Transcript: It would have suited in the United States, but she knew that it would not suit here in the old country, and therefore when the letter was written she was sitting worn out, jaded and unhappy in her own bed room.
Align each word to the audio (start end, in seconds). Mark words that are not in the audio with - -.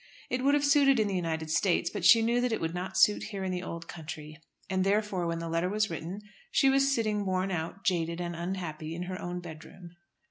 It 0.31 0.43
would 0.43 0.55
have 0.55 0.65
suited 0.65 0.99
in 0.99 1.07
the 1.07 1.15
United 1.15 1.51
States, 1.51 1.91
but 1.91 2.03
she 2.03 2.23
knew 2.23 2.41
that 2.41 2.51
it 2.51 2.59
would 2.59 2.73
not 2.73 2.97
suit 2.97 3.25
here 3.25 3.43
in 3.43 3.51
the 3.51 3.61
old 3.61 3.87
country, 3.87 4.39
and 4.67 4.83
therefore 4.83 5.27
when 5.27 5.37
the 5.37 5.47
letter 5.47 5.69
was 5.69 5.91
written 5.91 6.21
she 6.49 6.71
was 6.71 6.91
sitting 6.91 7.23
worn 7.23 7.51
out, 7.51 7.83
jaded 7.83 8.19
and 8.19 8.35
unhappy 8.35 8.95
in 8.95 9.03
her 9.03 9.21
own 9.21 9.41
bed 9.41 9.63
room. 9.63 9.91